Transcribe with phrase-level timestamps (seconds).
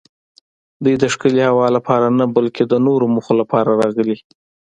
[0.83, 4.17] دوی د ښکلې هوا لپاره نه بلکې د نورو موخو لپاره راغلي.